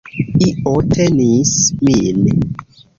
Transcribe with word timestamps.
Io 0.45 0.73
tenis 0.95 1.53
min. 1.85 2.37